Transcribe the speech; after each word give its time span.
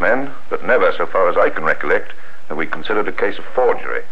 men, 0.00 0.32
but 0.50 0.64
never, 0.64 0.92
so 0.92 1.06
far 1.06 1.28
as 1.28 1.36
I 1.36 1.50
can 1.50 1.64
recollect, 1.64 2.12
have 2.48 2.56
we 2.56 2.66
considered 2.66 3.06
a 3.06 3.12
case 3.12 3.38
of 3.38 3.44
forgery. 3.54 4.02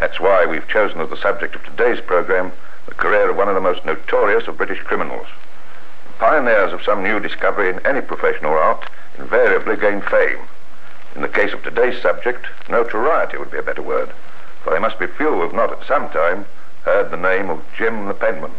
That's 0.00 0.18
why 0.18 0.46
we've 0.46 0.66
chosen 0.68 1.00
as 1.00 1.10
the 1.10 1.16
subject 1.16 1.54
of 1.54 1.62
today's 1.64 2.00
program 2.00 2.52
the 2.86 2.94
career 2.94 3.30
of 3.30 3.36
one 3.36 3.48
of 3.48 3.54
the 3.54 3.60
most 3.60 3.84
notorious 3.84 4.48
of 4.48 4.56
British 4.56 4.80
criminals. 4.82 5.26
Pioneers 6.18 6.72
of 6.72 6.82
some 6.82 7.02
new 7.02 7.20
discovery 7.20 7.68
in 7.68 7.84
any 7.86 8.00
profession 8.00 8.44
or 8.44 8.58
art 8.58 8.88
invariably 9.18 9.76
gain 9.76 10.00
fame. 10.02 10.40
In 11.14 11.22
the 11.22 11.28
case 11.28 11.52
of 11.52 11.62
today's 11.62 12.00
subject, 12.00 12.46
notoriety 12.68 13.36
would 13.36 13.50
be 13.50 13.58
a 13.58 13.62
better 13.62 13.82
word, 13.82 14.10
for 14.62 14.70
there 14.70 14.80
must 14.80 14.98
be 14.98 15.06
few 15.06 15.30
who 15.30 15.42
have 15.42 15.52
not 15.52 15.72
at 15.72 15.86
some 15.86 16.08
time 16.10 16.46
heard 16.84 17.10
the 17.10 17.16
name 17.16 17.50
of 17.50 17.62
Jim 17.76 18.06
the 18.06 18.14
Penman. 18.14 18.52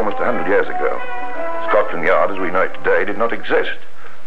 Almost 0.00 0.16
a 0.18 0.24
hundred 0.24 0.48
years 0.48 0.66
ago. 0.66 0.98
Scotland 1.68 2.06
Yard, 2.06 2.30
as 2.30 2.38
we 2.38 2.50
know 2.50 2.62
it 2.62 2.72
today, 2.72 3.04
did 3.04 3.18
not 3.18 3.34
exist. 3.34 3.76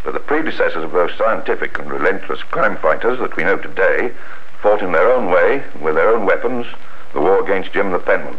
But 0.04 0.14
the 0.14 0.20
predecessors 0.20 0.84
of 0.84 0.92
those 0.92 1.10
scientific 1.18 1.80
and 1.80 1.90
relentless 1.90 2.44
crime 2.44 2.78
fighters 2.78 3.18
that 3.18 3.36
we 3.36 3.44
know 3.44 3.58
today 3.58 4.14
fought 4.62 4.84
in 4.84 4.92
their 4.92 5.12
own 5.12 5.32
way, 5.32 5.64
with 5.82 5.96
their 5.96 6.16
own 6.16 6.28
weapons, 6.28 6.68
the 7.14 7.22
war 7.22 7.44
against 7.44 7.74
Jim 7.74 7.92
the 7.92 7.98
Penman. 7.98 8.38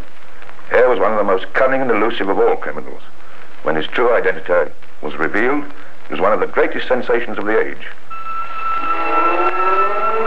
Here 0.70 0.88
was 0.88 1.00
one 1.00 1.10
of 1.10 1.18
the 1.18 1.24
most 1.24 1.52
cunning 1.54 1.80
and 1.80 1.90
elusive 1.90 2.28
of 2.28 2.38
all 2.38 2.54
criminals. 2.54 3.02
When 3.64 3.74
his 3.74 3.88
true 3.88 4.14
identity 4.14 4.72
was 5.02 5.16
revealed, 5.16 5.64
it 5.64 6.12
was 6.12 6.20
one 6.20 6.32
of 6.32 6.38
the 6.38 6.46
greatest 6.46 6.86
sensations 6.86 7.36
of 7.36 7.46
the 7.46 7.58
age. 7.58 7.88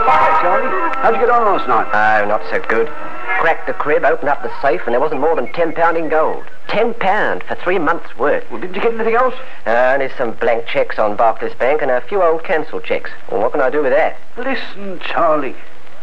Hi, 0.04 0.42
Charlie. 0.42 0.94
How'd 0.98 1.14
you 1.14 1.20
get 1.20 1.30
on 1.30 1.56
last 1.56 1.66
night? 1.68 1.88
Oh, 1.88 2.28
not 2.28 2.42
so 2.50 2.60
good. 2.68 3.17
Cracked 3.38 3.68
the 3.68 3.72
crib, 3.72 4.04
opened 4.04 4.28
up 4.28 4.42
the 4.42 4.50
safe, 4.60 4.80
and 4.84 4.92
there 4.92 5.00
wasn't 5.00 5.20
more 5.20 5.36
than 5.36 5.52
ten 5.52 5.72
pound 5.72 5.96
in 5.96 6.08
gold. 6.08 6.44
Ten 6.66 6.92
pound 6.92 7.44
for 7.44 7.54
three 7.54 7.78
months' 7.78 8.18
work. 8.18 8.44
Well, 8.50 8.60
didn't 8.60 8.74
you 8.74 8.82
get 8.82 8.92
anything 8.92 9.14
else? 9.14 9.34
Uh, 9.64 9.94
only 9.94 10.10
some 10.18 10.32
blank 10.32 10.66
checks 10.66 10.98
on 10.98 11.14
Barclays 11.16 11.54
Bank 11.54 11.80
and 11.80 11.90
a 11.90 12.00
few 12.00 12.20
old 12.20 12.42
cancelled 12.42 12.82
checks. 12.82 13.10
Well, 13.30 13.40
what 13.40 13.52
can 13.52 13.60
I 13.60 13.70
do 13.70 13.80
with 13.80 13.92
that? 13.92 14.18
Listen, 14.36 14.98
Charlie. 15.00 15.54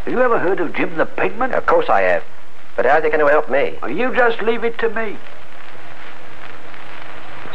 Have 0.05 0.13
you 0.13 0.21
ever 0.21 0.39
heard 0.39 0.61
of 0.61 0.73
Jim 0.73 0.95
the 0.95 1.05
Penman? 1.05 1.53
Of 1.53 1.65
course 1.65 1.89
I 1.89 2.01
have. 2.03 2.23
But 2.77 2.85
how's 2.85 3.03
it 3.03 3.11
going 3.11 3.19
to 3.19 3.27
help 3.27 3.49
me? 3.49 3.77
Well, 3.81 3.91
you 3.91 4.15
just 4.15 4.41
leave 4.41 4.63
it 4.63 4.79
to 4.79 4.89
me. 4.89 5.17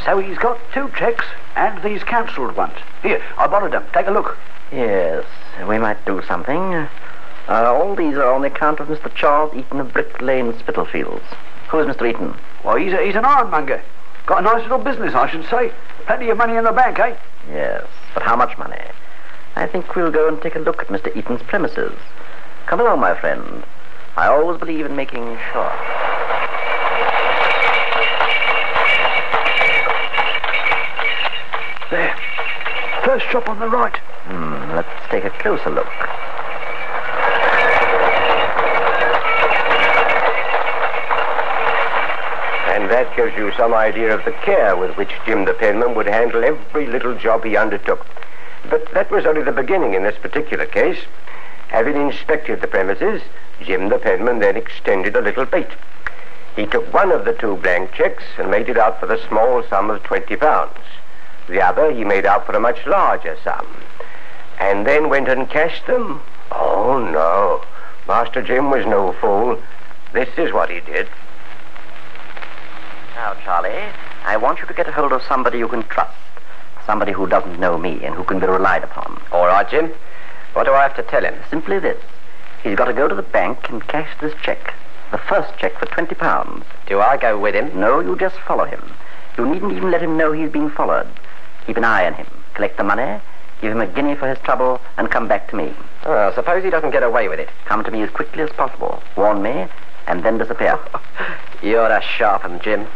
So 0.04 0.18
he's 0.18 0.36
got 0.36 0.58
two 0.74 0.90
checks 0.94 1.24
and 1.56 1.82
these 1.82 2.04
cancelled 2.04 2.54
ones. 2.54 2.76
Here, 3.02 3.22
I 3.38 3.46
borrowed 3.46 3.72
them. 3.72 3.86
Take 3.94 4.08
a 4.08 4.10
look. 4.10 4.36
Yes, 4.72 5.24
we 5.66 5.78
might 5.78 6.04
do 6.04 6.22
something. 6.28 6.86
Uh, 7.50 7.74
all 7.74 7.96
these 7.96 8.14
are 8.14 8.32
on 8.32 8.42
the 8.42 8.46
account 8.46 8.78
of 8.78 8.86
Mr. 8.86 9.12
Charles 9.12 9.52
Eaton 9.56 9.80
of 9.80 9.92
Brick 9.92 10.22
Lane, 10.22 10.56
Spitalfields. 10.60 11.24
Who 11.70 11.80
is 11.80 11.86
Mr. 11.88 12.08
Eaton? 12.08 12.36
Well, 12.64 12.76
he's, 12.76 12.92
a, 12.92 13.04
he's 13.04 13.16
an 13.16 13.24
ironmonger. 13.24 13.82
Got 14.26 14.38
a 14.38 14.42
nice 14.42 14.62
little 14.62 14.78
business, 14.78 15.14
I 15.14 15.28
should 15.28 15.44
say. 15.50 15.72
Plenty 16.06 16.28
of 16.30 16.38
money 16.38 16.54
in 16.54 16.62
the 16.62 16.70
bank, 16.70 17.00
eh? 17.00 17.16
Yes, 17.50 17.88
but 18.14 18.22
how 18.22 18.36
much 18.36 18.56
money? 18.56 18.78
I 19.56 19.66
think 19.66 19.96
we'll 19.96 20.12
go 20.12 20.28
and 20.28 20.40
take 20.40 20.54
a 20.54 20.60
look 20.60 20.78
at 20.78 20.88
Mr. 20.88 21.14
Eaton's 21.16 21.42
premises. 21.42 21.98
Come 22.66 22.78
along, 22.78 23.00
my 23.00 23.18
friend. 23.18 23.64
I 24.16 24.28
always 24.28 24.60
believe 24.60 24.86
in 24.86 24.94
making 24.94 25.24
sure. 25.52 25.72
There. 31.90 32.14
First 33.04 33.26
shop 33.26 33.48
on 33.48 33.58
the 33.58 33.68
right. 33.68 33.96
Hmm, 33.96 34.76
let's 34.76 35.10
take 35.10 35.24
a 35.24 35.30
closer 35.30 35.70
look. 35.70 35.88
That 43.10 43.16
gives 43.16 43.36
you 43.36 43.52
some 43.56 43.74
idea 43.74 44.14
of 44.14 44.24
the 44.24 44.32
care 44.44 44.76
with 44.76 44.96
which 44.96 45.10
Jim 45.26 45.44
the 45.44 45.54
Penman 45.54 45.94
would 45.94 46.06
handle 46.06 46.44
every 46.44 46.86
little 46.86 47.14
job 47.16 47.44
he 47.44 47.56
undertook. 47.56 48.06
But 48.68 48.92
that 48.92 49.10
was 49.10 49.26
only 49.26 49.42
the 49.42 49.52
beginning 49.52 49.94
in 49.94 50.02
this 50.02 50.18
particular 50.18 50.66
case. 50.66 50.98
Having 51.68 51.96
inspected 51.96 52.60
the 52.60 52.68
premises, 52.68 53.22
Jim 53.62 53.88
the 53.88 53.98
Penman 53.98 54.38
then 54.38 54.56
extended 54.56 55.16
a 55.16 55.20
little 55.20 55.44
bait. 55.44 55.68
He 56.56 56.66
took 56.66 56.92
one 56.92 57.10
of 57.10 57.24
the 57.24 57.32
two 57.32 57.56
blank 57.56 57.92
checks 57.92 58.24
and 58.38 58.50
made 58.50 58.68
it 58.68 58.78
out 58.78 59.00
for 59.00 59.06
the 59.06 59.20
small 59.28 59.62
sum 59.68 59.90
of 59.90 60.02
20 60.04 60.36
pounds. 60.36 60.78
The 61.48 61.60
other 61.60 61.90
he 61.90 62.04
made 62.04 62.26
out 62.26 62.46
for 62.46 62.52
a 62.52 62.60
much 62.60 62.86
larger 62.86 63.36
sum. 63.42 63.66
And 64.58 64.86
then 64.86 65.08
went 65.08 65.28
and 65.28 65.48
cashed 65.48 65.86
them. 65.86 66.20
Oh, 66.52 66.98
no. 66.98 67.64
Master 68.06 68.42
Jim 68.42 68.70
was 68.70 68.86
no 68.86 69.12
fool. 69.14 69.60
This 70.12 70.28
is 70.36 70.52
what 70.52 70.70
he 70.70 70.80
did. 70.80 71.08
Now, 73.20 73.34
Charlie, 73.44 73.92
I 74.24 74.38
want 74.38 74.60
you 74.60 74.66
to 74.66 74.72
get 74.72 74.88
a 74.88 74.92
hold 74.92 75.12
of 75.12 75.22
somebody 75.24 75.58
you 75.58 75.68
can 75.68 75.82
trust. 75.82 76.16
Somebody 76.86 77.12
who 77.12 77.26
doesn't 77.26 77.60
know 77.60 77.76
me 77.76 78.02
and 78.02 78.14
who 78.14 78.24
can 78.24 78.40
be 78.40 78.46
relied 78.46 78.82
upon. 78.82 79.20
All 79.30 79.46
right, 79.46 79.68
Jim. 79.68 79.92
What 80.54 80.64
do 80.64 80.72
I 80.72 80.84
have 80.84 80.96
to 80.96 81.02
tell 81.02 81.22
him? 81.22 81.34
Simply 81.50 81.78
this. 81.78 82.02
He's 82.62 82.76
got 82.76 82.86
to 82.86 82.94
go 82.94 83.08
to 83.08 83.14
the 83.14 83.20
bank 83.20 83.68
and 83.68 83.86
cash 83.86 84.08
this 84.22 84.32
check. 84.42 84.72
The 85.10 85.18
first 85.18 85.52
check 85.58 85.78
for 85.78 85.84
20 85.84 86.14
pounds. 86.14 86.64
Do 86.86 86.98
I 87.00 87.18
go 87.18 87.38
with 87.38 87.54
him? 87.54 87.78
No, 87.78 88.00
you 88.00 88.16
just 88.16 88.36
follow 88.48 88.64
him. 88.64 88.82
You 89.36 89.46
needn't 89.46 89.72
even 89.72 89.90
let 89.90 90.02
him 90.02 90.16
know 90.16 90.32
he's 90.32 90.50
being 90.50 90.70
followed. 90.70 91.06
Keep 91.66 91.76
an 91.76 91.84
eye 91.84 92.06
on 92.06 92.14
him. 92.14 92.26
Collect 92.54 92.78
the 92.78 92.84
money, 92.84 93.20
give 93.60 93.70
him 93.70 93.82
a 93.82 93.86
guinea 93.86 94.14
for 94.14 94.30
his 94.30 94.38
trouble, 94.38 94.80
and 94.96 95.10
come 95.10 95.28
back 95.28 95.46
to 95.50 95.56
me. 95.56 95.74
Oh, 96.06 96.32
suppose 96.34 96.64
he 96.64 96.70
doesn't 96.70 96.90
get 96.90 97.02
away 97.02 97.28
with 97.28 97.38
it. 97.38 97.50
Come 97.66 97.84
to 97.84 97.90
me 97.90 98.00
as 98.00 98.08
quickly 98.08 98.42
as 98.42 98.50
possible. 98.52 99.02
Warn 99.14 99.42
me, 99.42 99.66
and 100.06 100.24
then 100.24 100.38
disappear. 100.38 100.78
You're 101.62 101.86
a 101.86 102.00
sharp 102.00 102.46
'un, 102.46 102.60
Jim. 102.60 102.86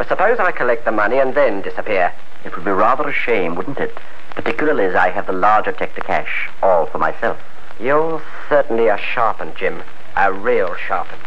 But 0.00 0.08
suppose 0.08 0.38
I 0.38 0.50
collect 0.50 0.86
the 0.86 0.92
money 0.92 1.18
and 1.18 1.34
then 1.34 1.60
disappear. 1.60 2.10
It 2.42 2.56
would 2.56 2.64
be 2.64 2.70
rather 2.70 3.06
a 3.06 3.12
shame, 3.12 3.54
wouldn't 3.54 3.76
it? 3.76 3.94
Particularly 4.34 4.86
as 4.86 4.94
I 4.94 5.10
have 5.10 5.26
the 5.26 5.34
larger 5.34 5.72
check 5.72 5.94
to 5.94 6.00
cash, 6.00 6.48
all 6.62 6.86
for 6.86 6.96
myself. 6.96 7.38
You're 7.78 8.22
certainly 8.48 8.88
a 8.88 8.96
sharp 8.96 9.42
'un, 9.42 9.52
Jim. 9.54 9.82
A 10.16 10.32
real 10.32 10.74
sharp 10.74 11.06
'un. 11.12 11.18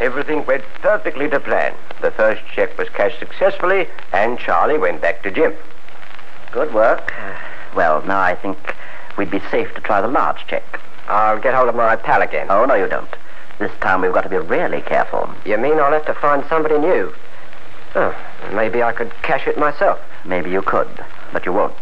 Everything 0.00 0.46
went 0.46 0.64
perfectly 0.80 1.28
to 1.28 1.38
plan. 1.38 1.74
The 2.00 2.12
first 2.12 2.40
check 2.46 2.78
was 2.78 2.88
cashed 2.88 3.18
successfully, 3.18 3.86
and 4.14 4.38
Charlie 4.38 4.78
went 4.78 5.02
back 5.02 5.22
to 5.24 5.30
Jim. 5.30 5.54
Good 6.50 6.72
work. 6.72 7.12
Well, 7.74 8.00
now 8.06 8.20
I 8.20 8.36
think 8.36 8.56
we'd 9.18 9.30
be 9.30 9.42
safe 9.50 9.74
to 9.74 9.82
try 9.82 10.00
the 10.00 10.08
large 10.08 10.46
check. 10.46 10.80
I'll 11.08 11.38
get 11.38 11.52
hold 11.52 11.68
of 11.68 11.74
my 11.74 11.94
pal 11.96 12.22
again. 12.22 12.46
Oh, 12.48 12.64
no, 12.64 12.74
you 12.74 12.88
don't. 12.88 13.14
This 13.58 13.72
time 13.80 14.02
we've 14.02 14.12
got 14.12 14.22
to 14.22 14.28
be 14.28 14.36
really 14.36 14.82
careful. 14.82 15.30
You 15.44 15.56
mean 15.56 15.78
I'll 15.78 15.92
have 15.92 16.04
to 16.06 16.14
find 16.14 16.44
somebody 16.48 16.78
new? 16.78 17.14
Oh, 17.94 18.14
maybe 18.52 18.82
I 18.82 18.92
could 18.92 19.12
cash 19.22 19.46
it 19.46 19.58
myself. 19.58 19.98
Maybe 20.26 20.50
you 20.50 20.60
could, 20.60 20.88
but 21.32 21.46
you 21.46 21.52
won't. 21.52 21.76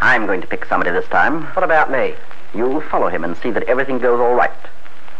I'm 0.00 0.26
going 0.26 0.40
to 0.40 0.46
pick 0.46 0.64
somebody 0.64 0.90
this 0.90 1.08
time. 1.08 1.44
What 1.54 1.64
about 1.64 1.90
me? 1.90 2.14
You'll 2.54 2.80
follow 2.80 3.08
him 3.08 3.24
and 3.24 3.36
see 3.36 3.50
that 3.50 3.64
everything 3.64 3.98
goes 3.98 4.20
all 4.20 4.34
right. 4.34 4.50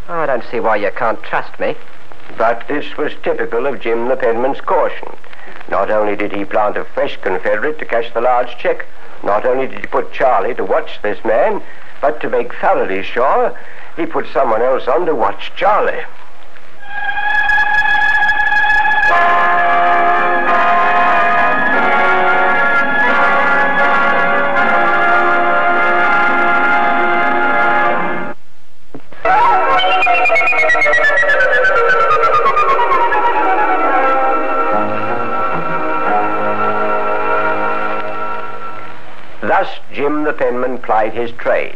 Oh, 0.09 0.19
I 0.19 0.25
don't 0.25 0.43
see 0.49 0.59
why 0.59 0.77
you 0.77 0.91
can't 0.91 1.21
trust 1.23 1.59
me. 1.59 1.75
But 2.37 2.67
this 2.67 2.97
was 2.97 3.13
typical 3.21 3.67
of 3.67 3.79
Jim 3.79 4.07
the 4.07 4.15
Penman's 4.15 4.61
caution. 4.61 5.15
Not 5.69 5.91
only 5.91 6.15
did 6.15 6.31
he 6.31 6.45
plant 6.45 6.77
a 6.77 6.83
fresh 6.83 7.17
Confederate 7.17 7.77
to 7.79 7.85
cash 7.85 8.11
the 8.13 8.21
large 8.21 8.57
check, 8.57 8.85
not 9.23 9.45
only 9.45 9.67
did 9.67 9.79
he 9.79 9.87
put 9.87 10.11
Charlie 10.11 10.55
to 10.55 10.65
watch 10.65 11.01
this 11.01 11.23
man, 11.23 11.61
but 12.01 12.19
to 12.21 12.29
make 12.29 12.53
thoroughly 12.55 13.03
sure, 13.03 13.57
he 13.95 14.05
put 14.05 14.25
someone 14.33 14.61
else 14.61 14.87
on 14.87 15.05
to 15.05 15.13
watch 15.13 15.51
Charlie. 15.55 16.03
Thus 39.41 39.69
Jim 39.91 40.23
the 40.23 40.33
Penman 40.33 40.79
plied 40.79 41.13
his 41.13 41.31
trade. 41.33 41.72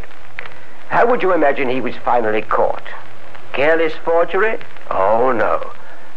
How 1.18 1.22
would 1.22 1.30
you 1.30 1.34
imagine 1.34 1.68
he 1.68 1.80
was 1.80 1.96
finally 2.04 2.42
caught? 2.42 2.84
Careless 3.52 3.92
forgery? 4.04 4.56
Oh, 4.88 5.32
no. 5.32 5.72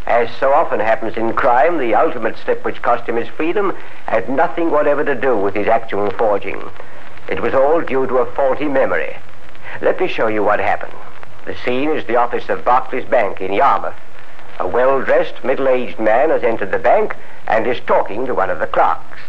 As 0.05 0.29
so 0.37 0.53
often 0.53 0.79
happens 0.79 1.17
in 1.17 1.33
crime, 1.33 1.79
the 1.79 1.95
ultimate 1.95 2.37
step 2.37 2.63
which 2.63 2.83
cost 2.83 3.09
him 3.09 3.15
his 3.15 3.27
freedom 3.29 3.75
had 4.05 4.29
nothing 4.29 4.69
whatever 4.69 5.03
to 5.03 5.15
do 5.15 5.35
with 5.35 5.55
his 5.55 5.67
actual 5.67 6.11
forging. 6.11 6.61
It 7.27 7.41
was 7.41 7.55
all 7.55 7.81
due 7.81 8.05
to 8.05 8.17
a 8.19 8.31
faulty 8.33 8.67
memory. 8.67 9.15
Let 9.81 9.99
me 9.99 10.07
show 10.07 10.27
you 10.27 10.43
what 10.43 10.59
happened. 10.59 10.93
The 11.45 11.55
scene 11.65 11.89
is 11.89 12.05
the 12.05 12.17
office 12.17 12.47
of 12.49 12.63
Barclays 12.63 13.05
Bank 13.05 13.41
in 13.41 13.53
Yarmouth. 13.53 13.95
A 14.59 14.67
well-dressed, 14.67 15.43
middle-aged 15.43 15.97
man 15.97 16.29
has 16.29 16.43
entered 16.43 16.69
the 16.69 16.77
bank 16.77 17.15
and 17.47 17.65
is 17.65 17.79
talking 17.87 18.27
to 18.27 18.35
one 18.35 18.51
of 18.51 18.59
the 18.59 18.67
clerks. 18.67 19.19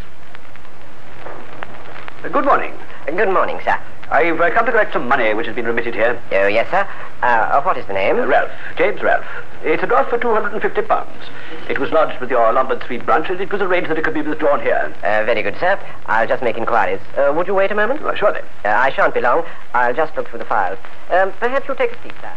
Good 2.31 2.45
morning. 2.45 2.75
Good 3.07 3.31
morning, 3.31 3.59
sir. 3.65 3.79
I've 4.13 4.39
uh, 4.39 4.51
come 4.51 4.67
to 4.67 4.73
collect 4.73 4.93
some 4.93 5.09
money 5.09 5.33
which 5.33 5.47
has 5.47 5.57
been 5.57 5.65
remitted 5.65 5.95
here. 5.95 6.21
Oh, 6.33 6.47
yes, 6.47 6.71
sir. 6.71 6.87
Uh, 7.23 7.63
what 7.63 7.79
is 7.79 7.87
the 7.87 7.95
name? 7.95 8.19
Uh, 8.19 8.27
Ralph, 8.27 8.51
James 8.77 9.01
Ralph. 9.01 9.25
It's 9.63 9.83
a 9.83 9.87
draft 9.87 10.11
for 10.11 10.19
£250. 10.19 11.09
It 11.71 11.79
was 11.79 11.91
lodged 11.93 12.21
with 12.21 12.31
your 12.31 12.53
Lombard 12.53 12.83
Street 12.83 13.07
branch, 13.07 13.31
and 13.31 13.41
it 13.41 13.51
was 13.51 13.63
arranged 13.63 13.89
that 13.89 13.97
it 13.97 14.05
could 14.05 14.13
be 14.13 14.21
withdrawn 14.21 14.61
here. 14.61 14.95
Uh, 15.03 15.25
very 15.25 15.41
good, 15.43 15.57
sir. 15.59 15.81
I'll 16.05 16.29
just 16.29 16.43
make 16.43 16.59
inquiries. 16.59 17.01
Uh, 17.17 17.33
would 17.35 17.47
you 17.47 17.55
wait 17.55 17.71
a 17.71 17.75
moment? 17.75 18.01
Surely. 18.19 18.43
Uh, 18.67 18.69
I 18.69 18.93
shan't 18.93 19.15
be 19.15 19.23
long. 19.23 19.47
I'll 19.73 19.95
just 19.95 20.15
look 20.15 20.29
through 20.29 20.41
the 20.41 20.45
files. 20.45 20.79
Um, 21.09 21.33
perhaps 21.41 21.67
you'll 21.67 21.79
take 21.79 21.93
a 21.93 22.03
seat, 22.03 22.13
sir. 22.21 22.33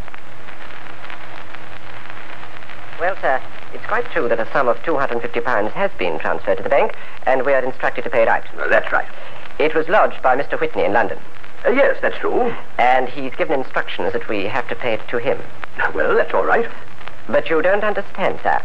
Well, 3.01 3.17
sir, 3.19 3.41
it's 3.73 3.85
quite 3.85 4.05
true 4.11 4.29
that 4.29 4.39
a 4.39 4.49
sum 4.53 4.69
of 4.69 4.77
£250 4.83 5.71
has 5.73 5.91
been 5.99 6.19
transferred 6.19 6.55
to 6.55 6.63
the 6.63 6.69
bank, 6.69 6.95
and 7.25 7.45
we 7.45 7.51
are 7.51 7.65
instructed 7.65 8.05
to 8.05 8.09
pay 8.09 8.21
it 8.21 8.29
out. 8.29 8.45
Well, 8.55 8.69
that's 8.69 8.93
right. 8.93 9.09
It 9.59 9.75
was 9.75 9.89
lodged 9.89 10.21
by 10.21 10.37
Mr. 10.37 10.57
Whitney 10.57 10.85
in 10.85 10.93
London, 10.93 11.19
Uh, 11.65 11.71
yes, 11.71 11.97
that's 12.01 12.17
true. 12.19 12.53
and 12.77 13.09
he's 13.09 13.33
given 13.35 13.59
instructions 13.59 14.13
that 14.13 14.27
we 14.29 14.43
have 14.45 14.67
to 14.67 14.75
pay 14.75 14.93
it 14.93 15.01
to 15.09 15.17
him. 15.17 15.39
Well, 15.93 16.15
that's 16.15 16.33
all 16.33 16.45
right. 16.45 16.69
But 17.27 17.49
you 17.49 17.61
don't 17.61 17.83
understand, 17.83 18.39
sir. 18.43 18.61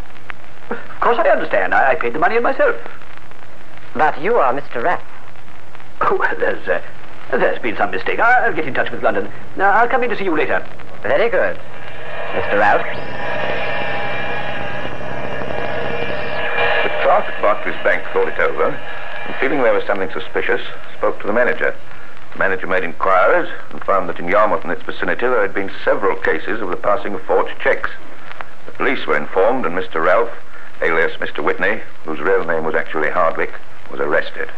Of 0.70 1.00
course 1.00 1.19
I 1.19 1.29
understand. 1.29 1.75
I, 1.75 1.93
I 1.93 1.94
paid 1.94 2.12
the 2.12 2.19
money 2.19 2.37
in 2.37 2.43
myself. 2.43 2.76
But 3.94 4.20
you 4.20 4.35
are 4.37 4.52
Mr. 4.52 4.82
Ralph. 4.82 5.02
Oh, 6.02 6.17
well, 6.17 6.35
there's, 6.38 6.67
uh, 6.69 6.81
there's 7.31 7.58
been 7.61 7.76
some 7.76 7.91
mistake. 7.91 8.19
I- 8.20 8.47
I'll 8.47 8.55
get 8.55 8.67
in 8.67 8.75
touch 8.75 8.91
with 8.91 9.03
London. 9.03 9.31
Now, 9.56 9.70
I'll 9.70 9.88
come 9.88 10.03
in 10.03 10.11
to 10.11 10.17
see 10.17 10.25
you 10.25 10.37
later. 10.37 10.64
Very 11.03 11.29
good. 11.31 11.56
Mr. 12.37 12.58
Ralph? 12.58 12.87
The 16.85 16.91
clerk 17.03 17.25
at 17.26 17.43
Barclays 17.43 17.75
Bank 17.82 18.05
thought 18.12 18.29
it 18.29 18.38
over, 18.38 18.64
and 18.70 19.35
feeling 19.41 19.62
there 19.62 19.73
was 19.75 19.85
something 19.87 20.11
suspicious, 20.12 20.61
spoke 20.99 21.20
to 21.23 21.26
the 21.26 21.32
manager. 21.32 21.75
The 22.32 22.38
manager 22.38 22.67
made 22.67 22.85
inquiries 22.85 23.50
and 23.71 23.82
found 23.85 24.09
that 24.09 24.19
in 24.19 24.29
Yarmouth 24.29 24.62
and 24.62 24.73
its 24.73 24.82
vicinity 24.82 25.27
there 25.27 25.43
had 25.43 25.55
been 25.55 25.71
several 25.85 26.17
cases 26.17 26.61
of 26.61 26.71
the 26.71 26.77
passing 26.77 27.15
of 27.15 27.23
forged 27.23 27.59
cheques. 27.61 27.91
The 28.67 28.73
police 28.73 29.06
were 29.06 29.17
informed, 29.17 29.67
and 29.67 29.77
Mr. 29.77 30.05
Ralph, 30.05 30.31
alias 30.81 31.17
Mr. 31.19 31.43
Whitney, 31.43 31.81
whose 32.05 32.21
real 32.21 32.44
name 32.44 32.65
was 32.65 32.75
actually 32.75 33.11
Hardwick, 33.11 33.53
was 33.91 34.00
arrested. 34.00 34.49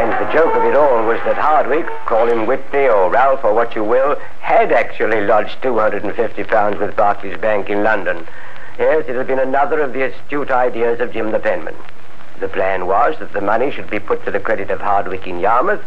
And 0.00 0.12
the 0.12 0.32
joke 0.32 0.54
of 0.54 0.64
it 0.64 0.74
all 0.74 1.04
was 1.04 1.20
that 1.24 1.36
Hardwick, 1.36 1.86
call 2.06 2.26
him 2.26 2.46
Whitney 2.46 2.88
or 2.88 3.10
Ralph 3.10 3.44
or 3.44 3.52
what 3.52 3.74
you 3.74 3.84
will, 3.84 4.16
had 4.40 4.72
actually 4.72 5.20
lodged 5.20 5.60
£250 5.62 6.80
with 6.80 6.96
Barclays 6.96 7.38
Bank 7.38 7.68
in 7.68 7.82
London. 7.82 8.26
Yes, 8.78 9.06
it 9.08 9.16
had 9.16 9.26
been 9.26 9.40
another 9.40 9.80
of 9.80 9.92
the 9.92 10.02
astute 10.02 10.52
ideas 10.52 11.00
of 11.00 11.12
Jim 11.12 11.32
the 11.32 11.40
penman. 11.40 11.74
The 12.38 12.48
plan 12.48 12.86
was 12.86 13.18
that 13.18 13.32
the 13.32 13.40
money 13.40 13.72
should 13.72 13.90
be 13.90 13.98
put 13.98 14.24
to 14.24 14.30
the 14.30 14.38
credit 14.38 14.70
of 14.70 14.80
Hardwick 14.80 15.26
in 15.26 15.40
Yarmouth 15.40 15.82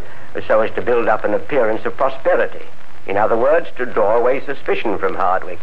so 0.45 0.59
as 0.59 0.71
to 0.75 0.81
build 0.81 1.07
up 1.07 1.23
an 1.23 1.33
appearance 1.33 1.85
of 1.85 1.95
prosperity. 1.95 2.65
In 3.07 3.15
other 3.15 3.37
words, 3.37 3.69
to 3.77 3.85
draw 3.85 4.17
away 4.17 4.45
suspicion 4.45 4.97
from 4.97 5.15
Hardwick. 5.15 5.59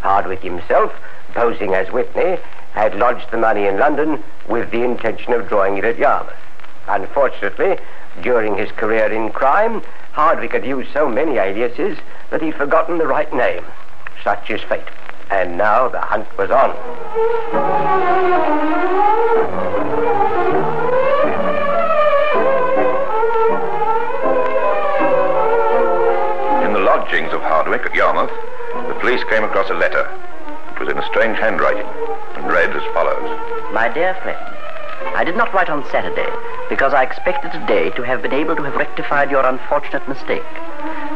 Hardwick 0.00 0.40
himself, 0.40 0.92
posing 1.34 1.74
as 1.74 1.92
Whitney, 1.92 2.38
had 2.72 2.94
lodged 2.94 3.30
the 3.30 3.36
money 3.36 3.66
in 3.66 3.78
London 3.78 4.22
with 4.48 4.70
the 4.70 4.82
intention 4.82 5.34
of 5.34 5.48
drawing 5.48 5.76
it 5.76 5.84
at 5.84 5.98
Yarmouth. 5.98 6.32
Unfortunately, 6.88 7.76
during 8.22 8.56
his 8.56 8.72
career 8.72 9.12
in 9.12 9.30
crime, 9.30 9.82
Hardwick 10.12 10.52
had 10.52 10.64
used 10.64 10.92
so 10.92 11.08
many 11.08 11.36
aliases 11.36 11.98
that 12.30 12.42
he'd 12.42 12.56
forgotten 12.56 12.96
the 12.96 13.06
right 13.06 13.32
name. 13.34 13.64
Such 14.24 14.50
is 14.50 14.62
fate. 14.62 14.88
And 15.30 15.56
now 15.56 15.88
the 15.88 16.00
hunt 16.00 16.26
was 16.36 16.50
on. 16.50 16.70
In 26.66 26.72
the 26.72 26.80
lodgings 26.80 27.32
of 27.32 27.40
Hardwick 27.42 27.86
at 27.86 27.94
Yarmouth, 27.94 28.30
the 28.88 28.94
police 29.00 29.22
came 29.24 29.44
across 29.44 29.70
a 29.70 29.74
letter. 29.74 30.10
It 30.74 30.80
was 30.80 30.88
in 30.88 30.98
a 30.98 31.06
strange 31.06 31.38
handwriting 31.38 31.86
and 32.36 32.46
read 32.46 32.70
as 32.76 32.82
follows. 32.92 33.72
My 33.72 33.88
dear 33.88 34.14
friend, 34.22 34.44
I 35.14 35.24
did 35.24 35.36
not 35.36 35.54
write 35.54 35.70
on 35.70 35.88
Saturday 35.90 36.28
because 36.68 36.92
I 36.92 37.02
expected 37.02 37.52
today 37.52 37.90
to 37.90 38.02
have 38.02 38.22
been 38.22 38.32
able 38.32 38.56
to 38.56 38.62
have 38.64 38.74
rectified 38.74 39.30
your 39.30 39.46
unfortunate 39.46 40.08
mistake. 40.08 40.42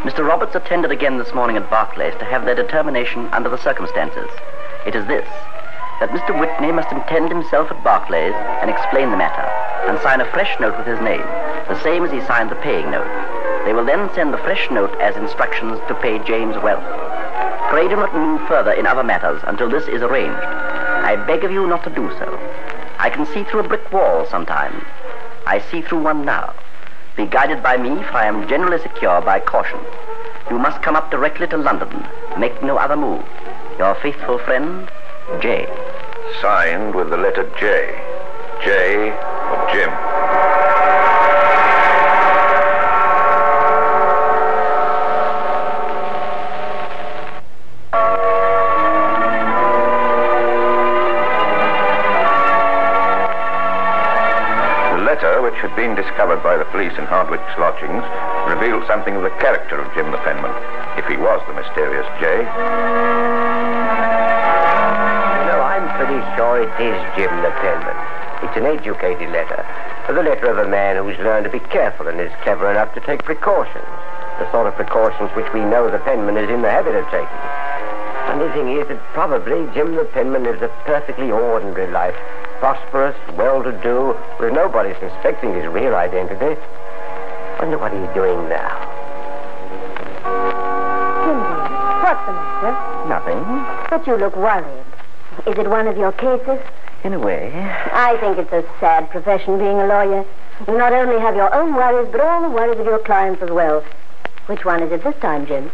Mr. 0.05 0.21
Roberts 0.21 0.55
attended 0.55 0.93
again 0.93 1.17
this 1.17 1.33
morning 1.33 1.57
at 1.57 1.71
Barclays 1.71 2.13
to 2.19 2.27
have 2.27 2.45
their 2.45 2.55
determination 2.55 3.27
under 3.33 3.49
the 3.49 3.57
circumstances. 3.57 4.29
It 4.85 4.95
is 4.95 5.07
this 5.07 5.27
that 5.99 6.11
Mr. 6.11 6.39
Whitney 6.39 6.73
must 6.73 6.93
attend 6.93 7.31
himself 7.31 7.71
at 7.71 7.83
Barclays 7.83 8.35
and 8.61 8.69
explain 8.69 9.11
the 9.11 9.17
matter 9.17 9.49
and 9.89 9.99
sign 10.03 10.21
a 10.21 10.31
fresh 10.31 10.61
note 10.61 10.77
with 10.77 10.87
his 10.87 11.01
name, 11.01 11.25
the 11.73 11.81
same 11.83 12.05
as 12.05 12.13
he 12.13 12.21
signed 12.21 12.51
the 12.51 12.61
paying 12.61 12.91
note. 12.91 13.09
They 13.65 13.73
will 13.73 13.87
then 13.87 14.13
send 14.13 14.35
the 14.35 14.45
fresh 14.45 14.71
note 14.71 14.93
as 15.01 15.17
instructions 15.17 15.81
to 15.89 15.95
pay 15.95 16.19
James 16.19 16.57
Ralph. 16.57 16.85
Pray 17.71 17.89
do 17.89 17.97
not 17.97 18.15
move 18.15 18.47
further 18.47 18.73
in 18.73 18.87
other 18.87 19.05
matters 19.05 19.41
until 19.47 19.71
this 19.71 19.89
is 19.89 20.03
arranged. 20.03 20.37
I 20.37 21.17
beg 21.27 21.45
of 21.45 21.51
you 21.51 21.67
not 21.67 21.83
to 21.85 21.91
do 21.91 22.11
so. 22.19 22.39
I 22.99 23.09
can 23.09 23.25
see 23.25 23.43
through 23.45 23.61
a 23.61 23.69
brick 23.69 23.91
wall 23.91 24.27
sometimes. 24.29 24.85
I 25.47 25.65
see 25.71 25.81
through 25.81 26.03
one 26.03 26.27
now. 26.27 26.53
Be 27.17 27.27
guided 27.27 27.63
by 27.63 27.77
me, 27.77 28.03
for 28.05 28.17
I 28.17 28.27
am 28.27 28.49
generally 28.49 28.83
secure 28.83 29.21
by 29.21 29.39
caution. 29.39 29.79
You 30.51 30.59
must 30.59 30.83
come 30.83 30.97
up 30.97 31.11
directly 31.11 31.47
to 31.47 31.57
London. 31.57 32.05
Make 32.39 32.61
no 32.63 32.77
other 32.77 32.97
move. 32.97 33.25
Your 33.79 33.95
faithful 34.03 34.39
friend, 34.39 34.89
J. 35.41 35.67
Signed 36.43 36.95
with 36.95 37.11
the 37.11 37.17
letter 37.17 37.45
J. 37.59 37.95
J 38.65 39.11
for 39.49 39.69
Jim. 39.73 40.34
Police 56.85 56.99
in 56.99 57.07
Hardwick's 57.07 57.57
lodgings, 57.57 58.05
revealed 58.45 58.85
something 58.87 59.17
of 59.17 59.23
the 59.23 59.33
character 59.41 59.81
of 59.81 59.89
Jim 59.95 60.11
the 60.11 60.19
penman, 60.19 60.53
if 61.01 61.07
he 61.09 61.17
was 61.17 61.41
the 61.49 61.57
mysterious 61.57 62.05
J. 62.21 62.45
No, 65.49 65.57
I'm 65.65 65.89
pretty 65.97 66.21
sure 66.37 66.61
it 66.61 66.69
is 66.77 67.01
Jim 67.17 67.33
the 67.41 67.49
penman. 67.65 67.97
It's 68.45 68.57
an 68.61 68.69
educated 68.69 69.33
letter. 69.33 69.65
The 70.13 70.23
letter 70.23 70.53
of 70.53 70.59
a 70.59 70.69
man 70.69 71.01
who's 71.01 71.17
learned 71.25 71.45
to 71.45 71.51
be 71.51 71.61
careful 71.73 72.07
and 72.07 72.21
is 72.21 72.33
clever 72.43 72.71
enough 72.71 72.93
to 72.95 73.01
take 73.01 73.25
precautions. 73.25 73.89
The 74.39 74.51
sort 74.53 74.67
of 74.67 74.75
precautions 74.77 75.31
which 75.33 75.51
we 75.55 75.61
know 75.61 75.91
the 75.91 76.05
penman 76.05 76.37
is 76.37 76.51
in 76.51 76.61
the 76.61 76.71
habit 76.71 76.95
of 76.97 77.09
taking. 77.09 77.64
Funny 78.35 78.51
thing 78.53 78.81
is 78.81 78.89
that 78.89 78.99
probably 79.13 79.73
Jim 79.75 79.95
the 79.95 80.07
penman 80.07 80.43
lives 80.43 80.61
a 80.61 80.67
perfectly 80.85 81.31
ordinary 81.31 81.89
life. 81.93 82.17
Prosperous, 82.59 83.15
well-to-do, 83.39 84.19
with 84.41 84.53
nobody 84.53 84.93
suspecting 84.95 85.55
his 85.55 85.65
real 85.67 85.95
identity. 85.95 86.61
Wonder 87.61 87.79
what 87.79 87.93
he's 87.93 88.11
doing 88.13 88.49
now. 88.49 88.75
Jimmy, 91.23 91.47
what's 92.03 92.27
the 92.27 92.33
matter? 92.35 93.09
Nothing. 93.09 93.39
But 93.89 94.05
you 94.05 94.17
look 94.17 94.35
worried. 94.35 94.85
Is 95.47 95.57
it 95.57 95.71
one 95.71 95.87
of 95.87 95.97
your 95.97 96.11
cases? 96.11 96.59
In 97.05 97.15
a 97.15 97.21
way. 97.21 97.53
I 97.55 98.17
think 98.19 98.39
it's 98.39 98.53
a 98.53 98.65
sad 98.81 99.11
profession 99.11 99.59
being 99.59 99.79
a 99.79 99.87
lawyer. 99.87 100.25
You 100.67 100.77
not 100.77 100.93
only 100.93 101.21
have 101.21 101.37
your 101.37 101.55
own 101.55 101.77
worries, 101.77 102.09
but 102.11 102.21
all 102.21 102.43
the 102.43 102.51
worries 102.51 102.81
of 102.81 102.87
your 102.87 102.99
clients 102.99 103.43
as 103.43 103.51
well. 103.51 103.85
Which 104.47 104.65
one 104.65 104.83
is 104.83 104.91
it 104.91 105.05
this 105.05 105.15
time, 105.21 105.47
Jim? 105.47 105.71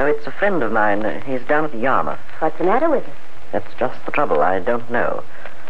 Oh, 0.00 0.06
it's 0.06 0.26
a 0.26 0.30
friend 0.32 0.62
of 0.62 0.72
mine. 0.72 1.04
Uh, 1.04 1.20
He's 1.26 1.42
down 1.46 1.66
at 1.66 1.74
Yarmouth. 1.78 2.18
What's 2.38 2.56
the 2.56 2.64
matter 2.64 2.88
with 2.88 3.04
him? 3.04 3.12
That's 3.52 3.68
just 3.78 4.02
the 4.06 4.10
trouble. 4.12 4.40
I 4.40 4.58
don't 4.58 4.90
know. 4.90 5.22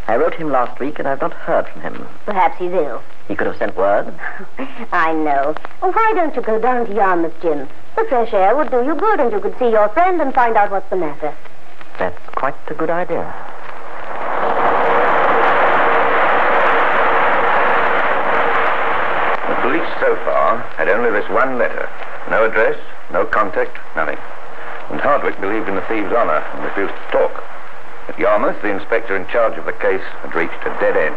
I 0.07 0.15
wrote 0.15 0.35
him 0.35 0.53
last 0.53 0.79
week, 0.79 1.01
and 1.01 1.09
I've 1.09 1.21
not 1.21 1.33
heard 1.33 1.67
from 1.67 1.83
him. 1.83 2.07
Perhaps 2.27 2.57
he's 2.61 2.71
ill. 2.71 3.03
He 3.27 3.35
could 3.35 3.49
have 3.49 3.57
sent 3.57 3.77
word. 3.77 4.15
I 4.93 5.13
know. 5.15 5.57
Well, 5.83 5.91
why 5.91 6.13
don't 6.15 6.37
you 6.37 6.43
go 6.43 6.61
down 6.61 6.87
to 6.87 6.95
Yarmouth, 6.95 7.35
Jim? 7.43 7.67
The 7.97 8.05
fresh 8.09 8.33
air 8.33 8.55
would 8.55 8.71
do 8.71 8.85
you 8.85 8.95
good, 8.95 9.19
and 9.19 9.33
you 9.33 9.41
could 9.41 9.59
see 9.59 9.69
your 9.69 9.89
friend 9.89 10.21
and 10.21 10.33
find 10.33 10.57
out 10.57 10.71
what's 10.71 10.89
the 10.91 10.97
matter. 10.97 11.35
That's 11.99 12.29
quite 12.37 12.55
a 12.69 12.75
good 12.75 12.89
idea. 12.91 13.27
The 19.49 19.57
police 19.63 19.91
so 19.99 20.15
far 20.25 20.59
had 20.79 20.89
only 20.89 21.11
this 21.11 21.29
one 21.31 21.59
letter. 21.59 21.89
No 22.29 22.45
address, 22.45 22.79
no 23.13 23.25
contact, 23.25 23.79
nothing. 23.97 24.19
And 24.91 25.01
Hardwick 25.01 25.41
believed 25.41 25.69
in 25.69 25.77
the 25.77 25.83
thief's 25.83 26.13
honor 26.13 26.45
and 26.53 26.65
refused 26.65 26.95
to 26.95 27.13
talk. 27.13 27.43
At 28.09 28.19
Yarmouth, 28.19 28.61
the 28.61 28.71
inspector 28.71 29.15
in 29.15 29.27
charge 29.29 29.57
of 29.57 29.65
the 29.65 29.73
case 29.73 30.03
had 30.23 30.35
reached 30.35 30.61
a 30.67 30.71
dead 30.81 30.97
end. 30.97 31.15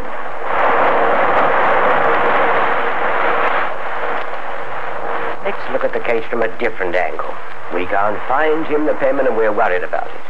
Let's 5.44 5.72
look 5.72 5.84
at 5.84 5.92
the 5.92 6.00
case 6.00 6.24
from 6.30 6.42
a 6.42 6.58
different 6.58 6.94
angle. 6.94 7.34
We 7.74 7.86
can't 7.86 8.20
find 8.28 8.64
Jim 8.66 8.86
the 8.86 8.94
penman 8.94 9.26
and 9.26 9.36
we're 9.36 9.52
worried 9.52 9.82
about 9.82 10.06
it. 10.06 10.20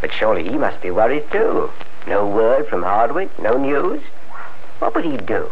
But 0.00 0.12
surely 0.12 0.44
he 0.44 0.56
must 0.56 0.80
be 0.80 0.90
worried 0.90 1.30
too. 1.30 1.70
No 2.06 2.26
word 2.26 2.66
from 2.68 2.82
Hardwick, 2.82 3.38
no 3.38 3.56
news. 3.56 4.02
What 4.78 4.94
would 4.94 5.04
he 5.04 5.16
do? 5.16 5.50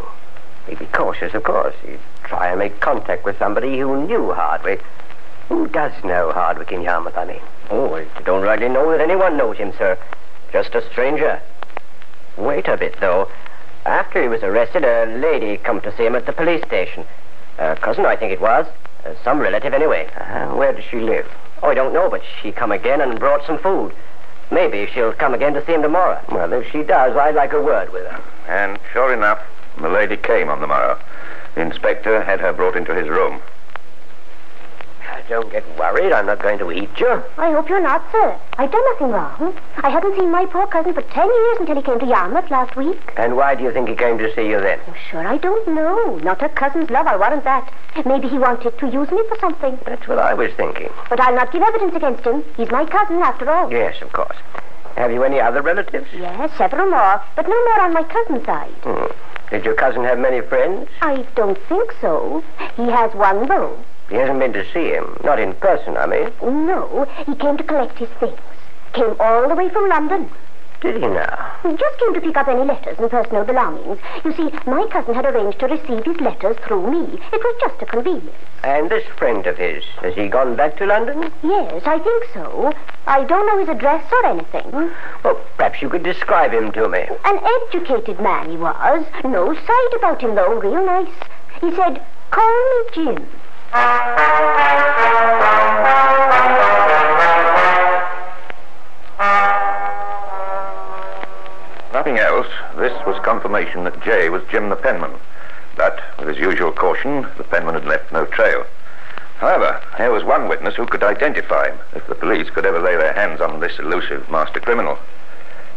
He'd 0.67 0.79
be 0.79 0.85
cautious, 0.87 1.33
of 1.33 1.43
course. 1.43 1.75
He'd 1.85 1.99
try 2.33 2.49
and 2.49 2.57
make 2.57 2.79
contact 2.79 3.23
with 3.25 3.37
somebody 3.37 3.77
who 3.77 4.07
knew 4.07 4.33
Hardwick. 4.33 4.83
Who 5.49 5.67
does 5.67 5.91
know 6.03 6.31
Hardwick 6.31 6.71
in 6.71 6.81
Yarmouth, 6.81 7.15
I 7.15 7.25
mean? 7.25 7.41
Oh, 7.69 7.95
I 7.95 8.07
don't 8.23 8.41
rightly 8.41 8.69
know 8.69 8.89
that 8.91 9.01
anyone 9.01 9.37
knows 9.37 9.57
him, 9.57 9.71
sir. 9.77 9.99
Just 10.51 10.73
a 10.73 10.81
stranger. 10.89 11.39
Wait 12.35 12.67
a 12.67 12.75
bit, 12.75 12.99
though. 12.99 13.29
After 13.85 14.19
he 14.21 14.27
was 14.27 14.41
arrested, 14.41 14.83
a 14.83 15.05
lady 15.05 15.57
come 15.57 15.79
to 15.81 15.95
see 15.95 16.05
him 16.05 16.15
at 16.15 16.25
the 16.25 16.33
police 16.33 16.63
station. 16.65 17.05
A 17.59 17.75
cousin, 17.75 18.05
I 18.05 18.15
think 18.15 18.31
it 18.31 18.41
was. 18.41 18.65
Uh, 19.05 19.13
some 19.23 19.39
relative, 19.39 19.73
anyway. 19.73 20.07
Uh, 20.17 20.55
where 20.55 20.73
does 20.73 20.85
she 20.85 20.99
live? 20.99 21.29
Oh, 21.61 21.69
I 21.69 21.75
don't 21.75 21.93
know, 21.93 22.09
but 22.09 22.21
she 22.41 22.51
come 22.51 22.71
again 22.71 22.99
and 22.99 23.19
brought 23.19 23.45
some 23.45 23.59
food. 23.59 23.93
Maybe 24.49 24.87
she'll 24.91 25.13
come 25.13 25.35
again 25.35 25.53
to 25.53 25.63
see 25.65 25.73
him 25.73 25.83
tomorrow. 25.83 26.19
Well, 26.31 26.51
if 26.53 26.71
she 26.71 26.81
does, 26.81 27.15
I'd 27.15 27.35
like 27.35 27.53
a 27.53 27.61
word 27.61 27.93
with 27.93 28.07
her. 28.07 28.21
And 28.47 28.79
sure 28.91 29.13
enough, 29.13 29.39
the 29.79 29.89
lady 29.89 30.17
came 30.17 30.49
on 30.49 30.61
the 30.61 30.67
morrow. 30.67 30.97
The 31.55 31.61
inspector 31.61 32.23
had 32.23 32.39
her 32.39 32.53
brought 32.53 32.75
into 32.75 32.93
his 32.93 33.07
room. 33.07 33.41
Don't 35.29 35.51
get 35.51 35.63
worried. 35.79 36.11
I'm 36.11 36.25
not 36.25 36.41
going 36.41 36.59
to 36.59 36.71
eat 36.71 36.99
you. 36.99 37.23
I 37.37 37.51
hope 37.51 37.69
you're 37.69 37.81
not, 37.81 38.03
sir. 38.11 38.37
I've 38.57 38.71
done 38.71 38.83
nothing 38.91 39.09
wrong. 39.09 39.57
I 39.77 39.89
hadn't 39.89 40.19
seen 40.19 40.29
my 40.29 40.45
poor 40.45 40.67
cousin 40.67 40.93
for 40.93 41.01
ten 41.01 41.25
years 41.27 41.57
until 41.59 41.77
he 41.77 41.81
came 41.81 41.99
to 41.99 42.05
Yarmouth 42.05 42.51
last 42.51 42.75
week. 42.75 42.99
And 43.15 43.37
why 43.37 43.55
do 43.55 43.63
you 43.63 43.71
think 43.71 43.87
he 43.87 43.95
came 43.95 44.17
to 44.17 44.35
see 44.35 44.49
you 44.49 44.59
then? 44.59 44.79
I'm 44.85 44.93
sure, 45.09 45.25
I 45.25 45.37
don't 45.37 45.67
know. 45.73 46.17
Not 46.17 46.43
a 46.43 46.49
cousin's 46.49 46.89
love, 46.89 47.07
I'll 47.07 47.17
warrant 47.19 47.45
that. 47.45 47.73
Maybe 48.05 48.27
he 48.27 48.37
wanted 48.37 48.77
to 48.77 48.85
use 48.87 49.09
me 49.11 49.23
for 49.29 49.37
something. 49.39 49.79
That's 49.85 50.07
what 50.07 50.19
I 50.19 50.33
was 50.33 50.51
thinking. 50.55 50.89
But 51.09 51.21
I'll 51.21 51.35
not 51.35 51.53
give 51.53 51.63
evidence 51.63 51.95
against 51.95 52.25
him. 52.25 52.43
He's 52.57 52.69
my 52.69 52.85
cousin, 52.85 53.21
after 53.21 53.49
all. 53.49 53.71
Yes, 53.71 54.01
of 54.01 54.11
course. 54.11 54.37
Have 54.97 55.11
you 55.11 55.23
any 55.23 55.39
other 55.39 55.61
relatives? 55.61 56.07
Yes, 56.13 56.51
several 56.57 56.89
more, 56.89 57.23
but 57.35 57.47
no 57.47 57.65
more 57.65 57.81
on 57.81 57.93
my 57.93 58.03
cousin's 58.03 58.45
side. 58.45 58.73
Hmm. 58.83 59.32
Did 59.53 59.65
your 59.65 59.75
cousin 59.75 60.03
have 60.03 60.17
many 60.17 60.41
friends? 60.41 60.89
I 61.03 61.27
don't 61.35 61.59
think 61.69 61.93
so. 62.01 62.43
He 62.75 62.89
has 62.89 63.13
one, 63.13 63.47
though. 63.47 63.77
He 64.09 64.15
hasn't 64.15 64.39
been 64.39 64.51
to 64.53 64.65
see 64.73 64.89
him. 64.89 65.15
Not 65.23 65.39
in 65.39 65.53
person, 65.53 65.95
I 65.95 66.07
mean. 66.07 66.31
No, 66.41 67.07
he 67.27 67.35
came 67.35 67.57
to 67.57 67.63
collect 67.63 67.99
his 67.99 68.09
things. 68.19 68.39
Came 68.93 69.15
all 69.19 69.47
the 69.47 69.53
way 69.53 69.69
from 69.69 69.87
London. 69.89 70.31
He 70.83 71.77
just 71.77 71.97
came 71.97 72.13
to 72.13 72.19
pick 72.21 72.35
up 72.35 72.49
any 72.49 72.65
letters 72.65 72.99
and 72.99 73.09
personal 73.09 73.45
belongings. 73.45 73.99
You 74.25 74.33
see, 74.33 74.51
my 74.69 74.85
cousin 74.91 75.15
had 75.15 75.25
arranged 75.25 75.59
to 75.59 75.67
receive 75.67 76.03
his 76.03 76.19
letters 76.19 76.57
through 76.67 76.91
me. 76.91 77.19
It 77.31 77.41
was 77.41 77.55
just 77.61 77.81
a 77.81 77.85
convenience. 77.85 78.35
And 78.63 78.89
this 78.89 79.05
friend 79.17 79.47
of 79.47 79.57
his, 79.57 79.83
has 80.01 80.13
he 80.13 80.27
gone 80.27 80.57
back 80.57 80.75
to 80.77 80.85
London? 80.85 81.31
Yes, 81.41 81.83
I 81.85 81.99
think 81.99 82.25
so. 82.33 82.73
I 83.07 83.23
don't 83.23 83.47
know 83.47 83.59
his 83.59 83.69
address 83.69 84.03
or 84.11 84.25
anything. 84.25 84.91
Well, 85.23 85.39
perhaps 85.55 85.81
you 85.81 85.89
could 85.89 86.03
describe 86.03 86.51
him 86.51 86.73
to 86.73 86.89
me. 86.89 87.05
An 87.23 87.39
educated 87.71 88.19
man 88.19 88.49
he 88.49 88.57
was. 88.57 89.05
No 89.23 89.53
side 89.53 89.93
about 89.95 90.21
him, 90.21 90.35
though. 90.35 90.59
Real 90.59 90.85
nice. 90.85 91.13
He 91.61 91.73
said, 91.75 92.05
call 92.31 92.83
me 92.95 93.15
Jim. 93.15 93.27
Confirmation 103.33 103.83
that 103.83 104.03
Jay 104.03 104.29
was 104.29 104.43
Jim 104.51 104.69
the 104.69 104.75
penman. 104.75 105.09
But, 105.75 105.99
with 106.19 106.27
his 106.27 106.37
usual 106.37 106.71
caution, 106.71 107.25
the 107.35 107.43
penman 107.43 107.73
had 107.73 107.87
left 107.87 108.11
no 108.11 108.25
trail. 108.25 108.63
However, 109.39 109.81
there 109.97 110.11
was 110.11 110.23
one 110.23 110.47
witness 110.47 110.75
who 110.75 110.85
could 110.85 111.01
identify 111.01 111.69
him, 111.69 111.79
if 111.95 112.05
the 112.05 112.13
police 112.13 112.51
could 112.51 112.63
ever 112.63 112.79
lay 112.79 112.95
their 112.95 113.13
hands 113.13 113.41
on 113.41 113.59
this 113.59 113.79
elusive 113.79 114.29
master 114.29 114.59
criminal. 114.59 114.99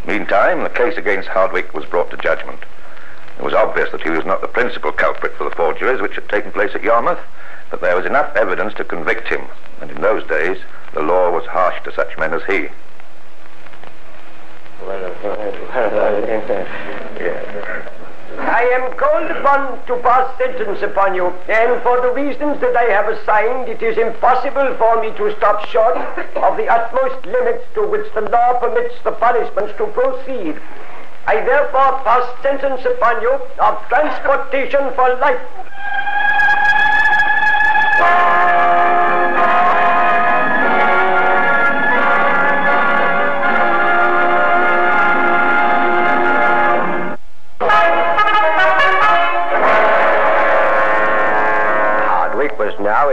Meantime, 0.07 0.65
the 0.65 0.69
case 0.69 0.99
against 0.99 1.31
Hardwick 1.31 1.73
was 1.73 1.87
brought 1.87 2.11
to 2.11 2.19
judgment. 2.19 2.61
It 3.39 3.43
was 3.43 3.55
obvious 3.55 3.91
that 3.91 4.03
he 4.03 4.11
was 4.11 4.27
not 4.27 4.43
the 4.43 4.49
principal 4.49 4.93
culprit 4.93 5.35
for 5.39 5.45
the 5.45 5.57
forgeries 5.57 6.03
which 6.03 6.17
had 6.17 6.29
taken 6.29 6.53
place 6.53 6.75
at 6.75 6.85
Yarmouth, 6.85 7.21
but 7.71 7.81
there 7.81 7.97
was 7.97 8.05
enough 8.05 8.37
evidence 8.37 8.75
to 8.75 8.85
convict 8.85 9.29
him, 9.29 9.47
and 9.81 9.91
in 9.91 10.03
those 10.03 10.29
days, 10.29 10.59
the 10.93 11.01
law 11.01 11.31
was 11.31 11.47
harsh 11.47 11.83
to 11.85 11.95
such 11.95 12.19
men 12.19 12.35
as 12.35 12.43
he. 12.47 12.69
I 18.39 18.63
am 18.75 18.97
called 18.97 19.31
upon 19.33 19.85
to 19.87 19.97
pass 19.97 20.39
sentence 20.39 20.81
upon 20.83 21.17
you, 21.17 21.27
and 21.49 21.83
for 21.83 22.01
the 22.01 22.13
reasons 22.13 22.61
that 22.61 22.77
I 22.77 22.85
have 22.85 23.09
assigned, 23.09 23.69
it 23.69 23.83
is 23.83 23.99
impossible 23.99 24.77
for 24.79 25.01
me 25.01 25.11
to 25.17 25.35
stop 25.39 25.65
short 25.67 25.97
of 26.37 26.57
the 26.57 26.69
utmost 26.69 27.27
limits 27.27 27.65
to 27.75 27.83
which 27.89 28.07
the 28.15 28.21
law 28.21 28.61
permits 28.61 28.95
the 29.03 29.11
punishments 29.11 29.73
to 29.79 29.87
proceed. 29.87 30.61
I 31.27 31.41
therefore 31.41 32.01
pass 32.05 32.23
sentence 32.43 32.85
upon 32.85 33.23
you 33.23 33.41
of 33.59 33.89
transportation 33.89 34.93
for 34.95 35.17
life. 35.17 35.41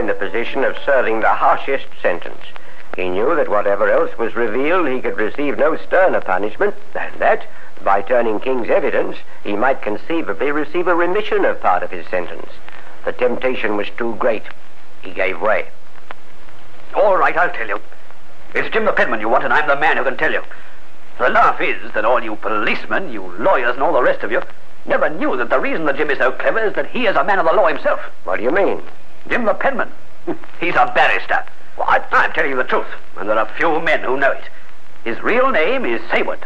In 0.03 0.07
the 0.07 0.13
position 0.13 0.65
of 0.65 0.75
serving 0.85 1.21
the 1.21 1.29
harshest 1.29 1.85
sentence. 2.01 2.41
He 2.97 3.07
knew 3.07 3.37
that 3.37 3.47
whatever 3.47 3.89
else 3.89 4.11
was 4.17 4.35
revealed, 4.35 4.89
he 4.89 4.99
could 4.99 5.15
receive 5.15 5.57
no 5.57 5.77
sterner 5.77 6.19
punishment 6.19 6.75
than 6.93 7.09
that, 7.19 7.47
by 7.85 8.01
turning 8.01 8.41
King's 8.41 8.69
evidence, 8.69 9.15
he 9.45 9.55
might 9.55 9.81
conceivably 9.81 10.51
receive 10.51 10.89
a 10.89 10.95
remission 10.95 11.45
of 11.45 11.61
part 11.61 11.83
of 11.83 11.91
his 11.91 12.05
sentence. 12.07 12.49
The 13.05 13.13
temptation 13.13 13.77
was 13.77 13.87
too 13.97 14.15
great. 14.15 14.43
He 15.03 15.11
gave 15.11 15.39
way. 15.39 15.67
All 16.95 17.15
right, 17.15 17.37
I'll 17.37 17.53
tell 17.53 17.69
you. 17.69 17.79
It's 18.53 18.73
Jim 18.73 18.83
the 18.83 18.91
penman 18.91 19.21
you 19.21 19.29
want, 19.29 19.45
and 19.45 19.53
I'm 19.53 19.69
the 19.69 19.79
man 19.79 19.95
who 19.95 20.03
can 20.03 20.17
tell 20.17 20.33
you. 20.33 20.43
The 21.17 21.29
laugh 21.29 21.61
is 21.61 21.93
that 21.93 22.03
all 22.03 22.21
you 22.21 22.35
policemen, 22.35 23.09
you 23.09 23.23
lawyers, 23.39 23.75
and 23.75 23.83
all 23.83 23.93
the 23.93 24.03
rest 24.03 24.21
of 24.23 24.33
you 24.33 24.41
never 24.85 25.09
knew 25.09 25.37
that 25.37 25.49
the 25.49 25.61
reason 25.61 25.85
that 25.85 25.95
Jim 25.95 26.09
is 26.09 26.17
so 26.17 26.33
clever 26.33 26.59
is 26.59 26.73
that 26.73 26.87
he 26.87 27.05
is 27.05 27.15
a 27.15 27.23
man 27.23 27.39
of 27.39 27.45
the 27.45 27.53
law 27.53 27.67
himself. 27.67 28.01
What 28.25 28.35
do 28.35 28.43
you 28.43 28.51
mean? 28.51 28.81
Jim 29.29 29.45
the 29.45 29.53
penman. 29.53 29.89
He's 30.59 30.75
a 30.75 30.91
barrister. 30.93 31.43
What? 31.75 32.07
I'm 32.11 32.31
telling 32.33 32.51
you 32.51 32.57
the 32.57 32.63
truth, 32.63 32.87
and 33.17 33.27
there 33.27 33.37
are 33.37 33.49
few 33.57 33.79
men 33.81 34.01
who 34.01 34.17
know 34.17 34.31
it. 34.31 34.43
His 35.03 35.21
real 35.21 35.49
name 35.49 35.85
is 35.85 36.01
Saward. 36.09 36.39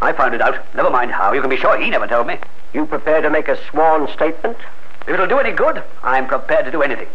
I 0.00 0.12
found 0.12 0.34
it 0.34 0.40
out. 0.40 0.58
Never 0.74 0.90
mind 0.90 1.10
how. 1.10 1.32
You 1.32 1.40
can 1.40 1.50
be 1.50 1.56
sure 1.56 1.78
he 1.78 1.90
never 1.90 2.06
told 2.06 2.26
me. 2.26 2.38
You 2.72 2.86
prepared 2.86 3.22
to 3.24 3.30
make 3.30 3.48
a 3.48 3.58
sworn 3.70 4.08
statement? 4.12 4.56
If 5.02 5.14
it'll 5.14 5.28
do 5.28 5.38
any 5.38 5.52
good, 5.52 5.82
I'm 6.02 6.26
prepared 6.26 6.64
to 6.64 6.70
do 6.70 6.82
anything. 6.82 7.06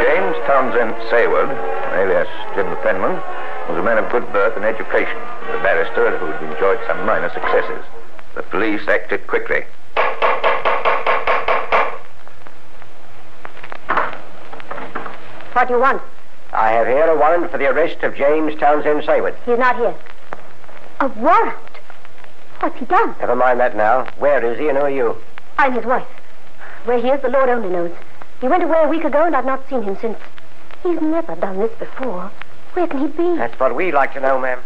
James 0.00 0.36
Townsend 0.46 0.94
Saward, 1.10 1.50
alias 1.94 2.28
Jim 2.54 2.70
the 2.70 2.76
penman, 2.76 3.20
was 3.68 3.78
a 3.78 3.82
man 3.82 3.98
of 3.98 4.10
good 4.10 4.30
birth 4.32 4.56
and 4.56 4.64
education, 4.64 5.16
a 5.16 5.62
barrister 5.62 6.16
who 6.18 6.26
had 6.26 6.42
enjoyed 6.42 6.78
some 6.86 7.04
minor 7.06 7.30
successes. 7.30 7.84
The 8.34 8.42
police 8.42 8.86
acted 8.88 9.26
quickly. 9.26 9.64
What 15.52 15.68
do 15.68 15.74
you 15.74 15.80
want? 15.80 16.02
I 16.52 16.72
have 16.72 16.86
here 16.86 17.04
a 17.04 17.16
warrant 17.16 17.50
for 17.50 17.58
the 17.58 17.66
arrest 17.66 18.02
of 18.02 18.14
James 18.14 18.58
Townsend 18.58 19.04
Saward. 19.04 19.36
He's 19.44 19.58
not 19.58 19.76
here. 19.76 19.94
A 21.00 21.08
warrant? 21.08 21.56
What's 22.60 22.78
he 22.78 22.84
done? 22.86 23.14
Never 23.20 23.36
mind 23.36 23.60
that 23.60 23.76
now. 23.76 24.06
Where 24.18 24.44
is 24.44 24.58
he 24.58 24.68
and 24.68 24.78
who 24.78 24.84
are 24.84 24.90
you? 24.90 25.16
I'm 25.58 25.72
his 25.72 25.84
wife. 25.84 26.06
Where 26.84 27.00
he 27.00 27.08
is, 27.08 27.20
the 27.22 27.28
Lord 27.28 27.48
only 27.48 27.68
knows. 27.68 27.92
He 28.40 28.48
went 28.48 28.62
away 28.62 28.82
a 28.82 28.88
week 28.88 29.04
ago, 29.04 29.24
and 29.24 29.36
I've 29.36 29.44
not 29.44 29.68
seen 29.68 29.82
him 29.82 29.96
since. 30.00 30.18
He's 30.82 31.00
never 31.00 31.36
done 31.36 31.58
this 31.58 31.72
before. 31.78 32.30
Where 32.74 32.86
can 32.86 33.00
he 33.00 33.06
be? 33.08 33.36
That's 33.36 33.58
what 33.60 33.76
we'd 33.76 33.92
like 33.92 34.14
to 34.14 34.20
know, 34.20 34.38
ma'am. 34.38 34.60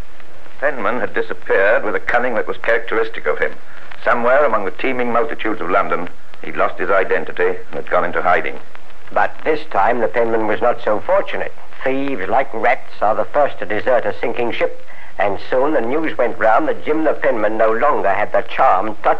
Penman 0.60 1.00
had 1.00 1.12
disappeared 1.12 1.84
with 1.84 1.94
a 1.96 2.00
cunning 2.00 2.34
that 2.34 2.46
was 2.46 2.56
characteristic 2.58 3.26
of 3.26 3.38
him. 3.38 3.52
Somewhere 4.04 4.44
among 4.44 4.64
the 4.64 4.70
teeming 4.70 5.12
multitudes 5.12 5.60
of 5.60 5.70
London, 5.70 6.08
he'd 6.42 6.56
lost 6.56 6.78
his 6.78 6.90
identity 6.90 7.48
and 7.48 7.74
had 7.74 7.90
gone 7.90 8.04
into 8.04 8.22
hiding. 8.22 8.58
But 9.12 9.34
this 9.44 9.64
time 9.70 10.00
the 10.00 10.08
penman 10.08 10.46
was 10.46 10.60
not 10.60 10.82
so 10.82 11.00
fortunate. 11.00 11.52
Thieves, 11.82 12.28
like 12.28 12.52
rats, 12.54 13.02
are 13.02 13.14
the 13.14 13.24
first 13.24 13.58
to 13.58 13.66
desert 13.66 14.06
a 14.06 14.14
sinking 14.20 14.52
ship. 14.52 14.80
And 15.18 15.38
soon 15.50 15.72
the 15.72 15.80
news 15.80 16.16
went 16.16 16.38
round 16.38 16.68
that 16.68 16.84
Jim 16.84 17.04
the 17.04 17.14
penman 17.14 17.58
no 17.58 17.72
longer 17.72 18.12
had 18.12 18.32
the 18.32 18.42
charmed 18.42 19.02
touch. 19.02 19.18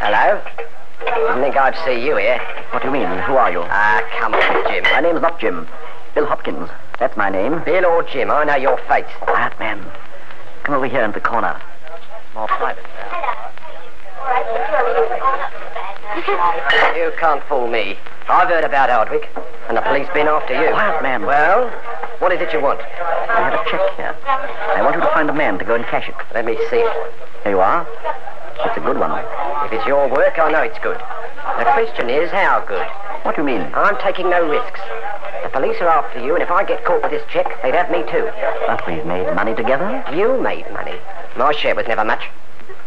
Hello? 0.00 0.42
Didn't 1.00 1.42
think 1.42 1.56
I'd 1.56 1.76
see 1.84 2.04
you 2.04 2.16
here. 2.16 2.40
What 2.70 2.82
do 2.82 2.88
you 2.88 2.92
mean? 2.92 3.06
Who 3.06 3.36
are 3.36 3.50
you? 3.50 3.62
Ah, 3.62 4.02
come 4.18 4.34
on, 4.34 4.72
Jim. 4.72 4.84
My 4.92 5.00
name's 5.00 5.20
not 5.20 5.38
Jim. 5.38 5.68
Bill 6.14 6.26
Hopkins. 6.26 6.70
That's 6.98 7.16
my 7.16 7.28
name. 7.28 7.62
Bill 7.64 7.84
or 7.84 8.02
Jim, 8.02 8.30
I 8.30 8.44
know 8.44 8.56
your 8.56 8.78
fate. 8.88 9.06
Quiet, 9.20 9.58
man. 9.58 9.84
Come 10.64 10.74
over 10.74 10.86
here 10.86 11.02
into 11.02 11.20
the 11.20 11.26
corner. 11.26 11.60
More 12.34 12.48
private. 12.48 12.84
All 14.18 14.26
right, 14.26 14.46
you 16.96 17.12
can't 17.18 17.42
fool 17.44 17.68
me. 17.68 17.98
I've 18.28 18.48
heard 18.48 18.64
about 18.64 18.90
Hardwick, 18.90 19.28
and 19.68 19.76
the 19.76 19.82
police 19.82 20.08
been 20.14 20.26
after 20.26 20.54
you. 20.54 20.70
Quiet, 20.70 21.02
man. 21.02 21.26
Well, 21.26 21.70
what 22.18 22.32
is 22.32 22.40
it 22.40 22.52
you 22.52 22.60
want? 22.60 22.80
I 22.80 23.50
have 23.50 23.54
a 23.54 23.70
check 23.70 23.96
here. 23.96 24.16
I 24.26 24.82
want 24.82 24.96
you 24.96 25.02
to 25.02 25.08
find 25.08 25.28
a 25.28 25.34
man 25.34 25.58
to 25.58 25.64
go 25.64 25.74
and 25.74 25.84
cash 25.84 26.08
it. 26.08 26.14
Let 26.34 26.44
me 26.44 26.56
see 26.70 26.78
it. 26.78 26.92
Here 27.44 27.52
you 27.52 27.60
are. 27.60 27.86
It's 28.64 28.76
a 28.76 28.80
good 28.80 28.98
one. 28.98 29.12
If 29.66 29.72
it's 29.72 29.86
your 29.86 30.08
work, 30.08 30.38
I 30.38 30.50
know 30.50 30.62
it's 30.62 30.78
good. 30.78 30.98
The 31.58 31.64
question 31.72 32.08
is, 32.08 32.30
how 32.30 32.64
good? 32.66 32.86
What 33.24 33.36
do 33.36 33.42
you 33.42 33.46
mean? 33.46 33.62
I'm 33.74 33.96
taking 33.98 34.30
no 34.30 34.48
risks. 34.48 34.80
The 35.42 35.50
police 35.50 35.76
are 35.80 35.88
after 35.88 36.24
you, 36.24 36.34
and 36.34 36.42
if 36.42 36.50
I 36.50 36.64
get 36.64 36.84
caught 36.84 37.02
with 37.02 37.10
this 37.10 37.24
check, 37.30 37.46
they'd 37.62 37.74
have 37.74 37.90
me 37.90 38.02
too. 38.10 38.30
But 38.66 38.86
we've 38.86 39.04
made 39.04 39.32
money 39.34 39.54
together. 39.54 40.04
You 40.14 40.40
made 40.40 40.70
money. 40.72 40.96
My 41.36 41.52
share 41.52 41.74
was 41.74 41.86
never 41.86 42.04
much. 42.04 42.22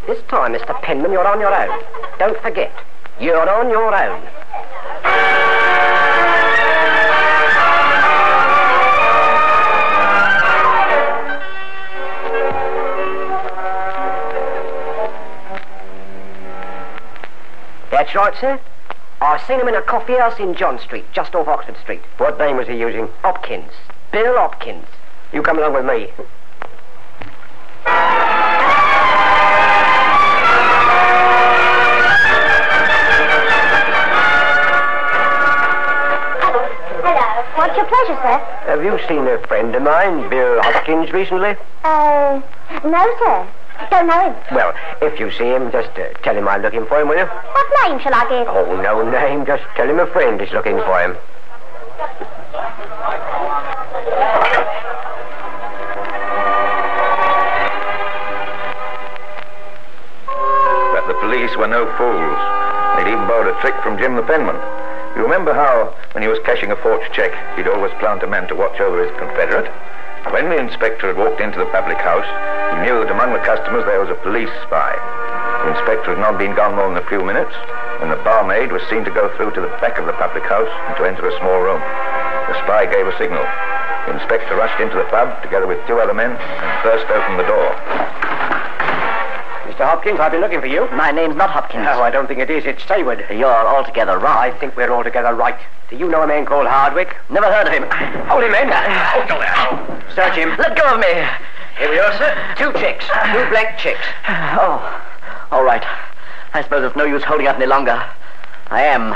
This 0.07 0.21
time, 0.27 0.53
Mr. 0.53 0.79
Penman, 0.81 1.11
you're 1.11 1.27
on 1.27 1.39
your 1.39 1.53
own. 1.53 1.83
Don't 2.17 2.41
forget, 2.41 2.71
you're 3.19 3.49
on 3.49 3.69
your 3.69 3.93
own. 3.93 4.23
That's 18.11 18.41
right, 18.41 18.41
sir. 18.41 18.59
I 19.21 19.37
seen 19.45 19.59
him 19.59 19.67
in 19.67 19.75
a 19.75 19.83
coffee 19.83 20.15
house 20.15 20.39
in 20.39 20.55
John 20.55 20.79
Street, 20.79 21.05
just 21.13 21.35
off 21.35 21.47
Oxford 21.47 21.77
Street. 21.77 22.01
What 22.17 22.39
name 22.39 22.57
was 22.57 22.67
he 22.67 22.75
using? 22.75 23.07
Hopkins. 23.21 23.71
Bill 24.11 24.35
Hopkins. 24.35 24.87
You 25.31 25.43
come 25.43 25.59
along 25.59 25.73
with 25.75 25.85
me. 25.85 26.09
Hello. 37.05 37.43
What's 37.57 37.77
your 37.77 37.85
pleasure, 37.85 38.19
sir? 38.23 38.39
Have 38.65 38.83
you 38.83 38.97
seen 39.07 39.27
a 39.27 39.37
friend 39.45 39.75
of 39.75 39.83
mine, 39.83 40.27
Bill 40.31 40.59
Hopkins, 40.63 41.11
recently? 41.11 41.55
Uh, 41.83 42.41
no, 42.83 43.15
sir. 43.19 43.47
Don't 43.89 44.07
know 44.07 44.31
him. 44.31 44.35
Well, 44.53 44.73
if 45.01 45.19
you 45.19 45.31
see 45.31 45.45
him, 45.45 45.71
just 45.71 45.89
uh, 45.97 46.13
tell 46.21 46.35
him 46.35 46.47
I'm 46.47 46.61
looking 46.61 46.85
for 46.85 47.01
him, 47.01 47.07
will 47.07 47.17
you? 47.17 47.25
What 47.25 47.67
name 47.89 47.99
shall 47.99 48.13
I 48.13 48.23
give? 48.29 48.47
Oh, 48.47 48.79
no 48.81 49.09
name. 49.09 49.45
Just 49.45 49.63
tell 49.75 49.89
him 49.89 49.99
a 49.99 50.07
friend 50.07 50.39
is 50.41 50.51
looking 50.51 50.77
for 50.77 51.01
him. 51.01 51.17
But 60.93 61.07
the 61.07 61.17
police 61.19 61.55
were 61.57 61.67
no 61.67 61.89
fools. 61.97 62.39
They'd 62.97 63.09
even 63.11 63.25
borrowed 63.25 63.55
a 63.55 63.59
trick 63.61 63.75
from 63.81 63.97
Jim 63.97 64.15
the 64.15 64.23
penman. 64.23 64.55
You 65.15 65.23
remember 65.23 65.53
how, 65.53 65.95
when 66.13 66.21
he 66.21 66.29
was 66.29 66.39
cashing 66.45 66.71
a 66.71 66.75
forged 66.77 67.11
check, 67.13 67.33
he'd 67.57 67.67
always 67.67 67.91
plant 67.99 68.21
a 68.23 68.27
man 68.27 68.47
to 68.49 68.55
watch 68.55 68.79
over 68.79 69.01
his 69.03 69.11
confederate? 69.17 69.71
When 70.27 70.51
the 70.51 70.59
inspector 70.59 71.07
had 71.07 71.15
walked 71.15 71.39
into 71.39 71.59
the 71.59 71.71
public 71.71 71.97
house, 72.03 72.27
he 72.75 72.83
knew 72.83 72.99
that 72.99 73.11
among 73.11 73.31
the 73.31 73.39
customers 73.47 73.87
there 73.87 74.03
was 74.03 74.11
a 74.11 74.19
police 74.19 74.51
spy. 74.67 74.91
The 75.63 75.71
inspector 75.79 76.11
had 76.11 76.19
not 76.19 76.37
been 76.37 76.55
gone 76.55 76.75
more 76.75 76.91
than 76.91 76.99
a 76.99 77.07
few 77.07 77.23
minutes 77.23 77.55
when 78.03 78.11
the 78.11 78.19
barmaid 78.27 78.71
was 78.71 78.83
seen 78.91 79.03
to 79.07 79.11
go 79.11 79.31
through 79.35 79.51
to 79.55 79.61
the 79.61 79.71
back 79.79 79.97
of 79.97 80.05
the 80.05 80.15
public 80.19 80.43
house 80.43 80.71
and 80.87 80.95
to 80.99 81.07
enter 81.07 81.27
a 81.27 81.37
small 81.39 81.59
room. 81.63 81.79
The 81.79 82.59
spy 82.63 82.85
gave 82.85 83.07
a 83.07 83.15
signal. 83.17 83.43
The 84.07 84.19
inspector 84.19 84.55
rushed 84.55 84.79
into 84.79 84.99
the 84.99 85.07
pub 85.07 85.41
together 85.41 85.67
with 85.67 85.79
two 85.87 85.99
other 85.99 86.13
men 86.13 86.35
and 86.35 86.83
burst 86.83 87.07
open 87.07 87.37
the 87.37 87.47
door. 87.47 88.18
Mr. 89.79 89.85
Hopkins, 89.85 90.19
I've 90.19 90.33
been 90.33 90.41
looking 90.41 90.59
for 90.59 90.67
you. 90.67 90.89
My 90.91 91.09
name's 91.09 91.37
not 91.37 91.51
Hopkins. 91.51 91.85
No, 91.85 92.03
I 92.03 92.11
don't 92.11 92.27
think 92.27 92.41
it 92.41 92.49
is. 92.49 92.65
It's 92.65 92.83
Saward. 92.83 93.25
You're 93.29 93.47
altogether 93.47 94.19
wrong. 94.19 94.35
I 94.35 94.51
think 94.51 94.75
we're 94.75 94.91
altogether 94.91 95.33
right. 95.33 95.57
Do 95.89 95.95
you 95.95 96.09
know 96.09 96.21
a 96.21 96.27
man 96.27 96.45
called 96.45 96.67
Hardwick? 96.67 97.15
Never 97.29 97.45
heard 97.45 97.65
of 97.65 97.71
him. 97.71 97.83
Hold 98.27 98.43
him, 98.43 98.51
men. 98.51 98.67
Hold 98.73 99.31
him. 99.31 99.39
Ow. 99.39 100.03
Search 100.13 100.35
him. 100.35 100.49
Let 100.59 100.75
go 100.75 100.83
of 100.83 100.99
me. 100.99 101.07
Here 101.77 101.89
we 101.89 101.97
are, 101.97 102.11
sir. 102.17 102.55
Two 102.57 102.73
chicks. 102.77 103.05
Two 103.05 103.49
black 103.51 103.79
chicks. 103.79 104.03
Oh, 104.27 104.83
all 105.49 105.63
right. 105.63 105.85
I 106.53 106.61
suppose 106.61 106.83
it's 106.83 106.97
no 106.97 107.05
use 107.05 107.23
holding 107.23 107.47
up 107.47 107.55
any 107.55 107.67
longer. 107.67 108.03
I 108.67 108.81
am 108.81 109.15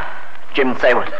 Jim 0.53 0.75
Saward. 0.75 1.11